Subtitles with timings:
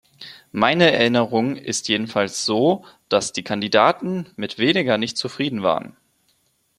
[0.51, 5.95] Meine Erinnerung ist jedenfalls so, dass die Kandidaten mit weniger nicht zufrieden waren.